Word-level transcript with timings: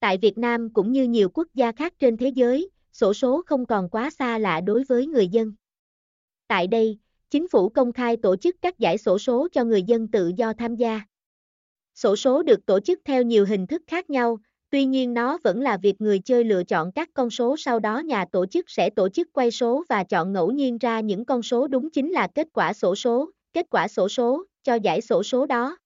Tại 0.00 0.18
Việt 0.18 0.38
Nam 0.38 0.72
cũng 0.72 0.92
như 0.92 1.04
nhiều 1.04 1.28
quốc 1.34 1.48
gia 1.54 1.72
khác 1.72 1.94
trên 1.98 2.16
thế 2.16 2.28
giới, 2.28 2.70
sổ 2.92 3.14
số 3.14 3.42
không 3.46 3.66
còn 3.66 3.88
quá 3.88 4.10
xa 4.10 4.38
lạ 4.38 4.60
đối 4.60 4.84
với 4.84 5.06
người 5.06 5.28
dân. 5.28 5.52
Tại 6.48 6.66
đây, 6.66 6.98
chính 7.30 7.48
phủ 7.48 7.68
công 7.68 7.92
khai 7.92 8.16
tổ 8.16 8.36
chức 8.36 8.56
các 8.62 8.78
giải 8.78 8.98
sổ 8.98 9.18
số 9.18 9.48
cho 9.52 9.64
người 9.64 9.82
dân 9.82 10.08
tự 10.08 10.32
do 10.36 10.52
tham 10.52 10.76
gia. 10.76 11.00
Sổ 11.94 12.16
số 12.16 12.42
được 12.42 12.66
tổ 12.66 12.80
chức 12.80 13.00
theo 13.04 13.22
nhiều 13.22 13.46
hình 13.46 13.66
thức 13.66 13.82
khác 13.86 14.10
nhau, 14.10 14.38
tuy 14.70 14.84
nhiên 14.84 15.14
nó 15.14 15.38
vẫn 15.44 15.60
là 15.60 15.76
việc 15.76 16.00
người 16.00 16.18
chơi 16.18 16.44
lựa 16.44 16.64
chọn 16.64 16.92
các 16.92 17.08
con 17.14 17.30
số 17.30 17.56
sau 17.56 17.80
đó 17.80 17.98
nhà 17.98 18.24
tổ 18.32 18.46
chức 18.46 18.70
sẽ 18.70 18.90
tổ 18.90 19.08
chức 19.08 19.32
quay 19.32 19.50
số 19.50 19.84
và 19.88 20.04
chọn 20.04 20.32
ngẫu 20.32 20.50
nhiên 20.50 20.78
ra 20.78 21.00
những 21.00 21.24
con 21.24 21.42
số 21.42 21.68
đúng 21.68 21.90
chính 21.90 22.10
là 22.10 22.28
kết 22.34 22.48
quả 22.52 22.72
sổ 22.72 22.94
số, 22.94 23.30
kết 23.52 23.66
quả 23.70 23.88
sổ 23.88 24.08
số 24.08 24.44
cho 24.64 24.74
giải 24.74 25.00
sổ 25.00 25.22
số 25.22 25.46
đó. 25.46 25.76